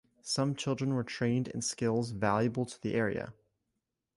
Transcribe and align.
Some 0.23 0.55
children 0.55 0.95
were 0.95 1.03
trained 1.03 1.47
in 1.49 1.61
skills 1.61 2.09
valuable 2.09 2.65
to 2.65 2.81
the 2.81 2.95
area. 2.95 3.35